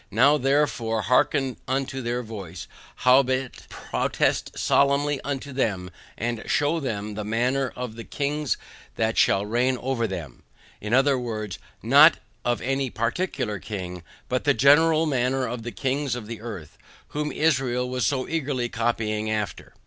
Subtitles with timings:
[0.09, 2.67] NOW THEREFORE HEARKEN UNTO THEIR VOICE,
[3.05, 8.47] HOWBEIT, PROTEST SOLEMNLY UNTO THEM AND SHEW THEM THE MANNER OF THE KING
[8.95, 10.41] THAT SHALL REIGN OVER THEM,
[10.83, 10.87] I.
[10.87, 11.49] E.
[11.87, 16.79] not of any particular king, but the general manner of the kings of the earth,
[17.09, 19.75] whom Israel was so eagerly copying after.